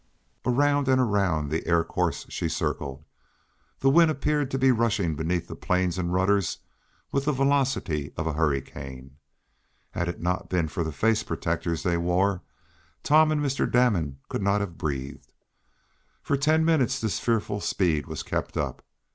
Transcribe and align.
Around 0.47 0.87
and 0.87 0.99
around 0.99 1.51
the 1.51 1.63
air 1.67 1.83
course 1.83 2.25
she 2.27 2.49
circled. 2.49 3.05
The 3.81 3.89
wind 3.91 4.09
appeared 4.09 4.49
to 4.49 4.57
be 4.57 4.71
rushing 4.71 5.15
beneath 5.15 5.47
the 5.47 5.55
planes 5.55 5.99
and 5.99 6.11
rudders 6.11 6.57
with 7.11 7.25
the 7.25 7.31
velocity 7.31 8.11
of 8.17 8.25
a 8.25 8.33
hurricane. 8.33 9.17
Had 9.91 10.07
it 10.07 10.19
not 10.19 10.49
been 10.49 10.67
for 10.69 10.83
the 10.83 10.91
face 10.91 11.21
protectors 11.21 11.83
they 11.83 11.97
wore, 11.97 12.41
Tom 13.03 13.31
and 13.31 13.41
Mr. 13.45 13.71
Damon 13.71 14.17
could 14.27 14.41
not 14.41 14.59
have 14.59 14.75
breathed. 14.79 15.31
For 16.23 16.35
ten 16.35 16.65
minutes 16.65 16.99
this 16.99 17.19
fearful 17.19 17.61
speed 17.61 18.07
was 18.07 18.23
kept 18.23 18.57
up. 18.57 18.83